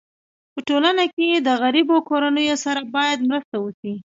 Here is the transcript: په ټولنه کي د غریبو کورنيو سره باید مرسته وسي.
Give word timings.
په 0.53 0.59
ټولنه 0.67 1.03
کي 1.15 1.27
د 1.33 1.49
غریبو 1.61 1.95
کورنيو 2.09 2.55
سره 2.65 2.81
باید 2.95 3.19
مرسته 3.29 3.55
وسي. 3.59 3.93